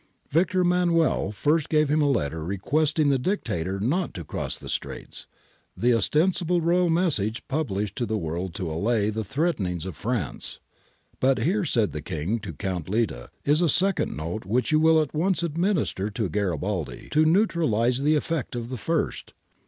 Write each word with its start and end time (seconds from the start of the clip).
Victor 0.31 0.61
Emmanuel 0.61 1.31
first 1.31 1.69
gave 1.69 1.87
him 1.89 2.01
a 2.01 2.09
letter 2.09 2.43
requesting 2.43 3.09
the 3.09 3.19
Dictator 3.19 3.79
not 3.79 4.15
to 4.15 4.23
cross 4.23 4.57
the 4.57 4.67
Straits— 4.67 5.27
the 5.77 5.93
ostensible 5.93 6.59
royal 6.59 6.89
message 6.89 7.47
published 7.47 7.95
to 7.97 8.07
the 8.07 8.17
world 8.17 8.55
to 8.55 8.71
allay 8.71 9.11
the 9.11 9.23
threatenings 9.23 9.85
of 9.85 9.95
France. 9.95 10.59
But 11.19 11.37
here, 11.43 11.65
said 11.65 11.91
the 11.91 12.01
King 12.01 12.39
to 12.39 12.53
Count 12.53 12.89
Litta, 12.89 13.29
is 13.45 13.61
a 13.61 13.69
second 13.69 14.17
note 14.17 14.43
which 14.43 14.71
you 14.71 14.79
will 14.79 14.99
at 14.99 15.13
once 15.13 15.43
administer 15.43 16.09
to 16.09 16.29
Garibaldi 16.29 17.09
'to 17.11 17.23
neutralize 17.23 18.01
the 18.01 18.15
effect 18.15 18.55
of 18.55 18.69
the 18.69 18.77
first.' 18.77 19.35